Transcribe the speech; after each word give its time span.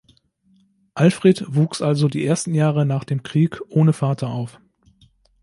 Alfred 0.95 1.43
wuchs 1.53 1.79
also 1.83 2.07
die 2.07 2.25
ersten 2.25 2.55
Jahre 2.55 2.87
nach 2.87 3.03
dem 3.03 3.21
Krieg 3.21 3.61
ohne 3.69 3.93
Vater 3.93 4.29
auf. 4.29 4.59